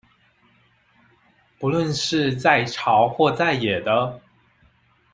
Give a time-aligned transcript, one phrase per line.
[1.59, 4.19] 不論是在朝或在野的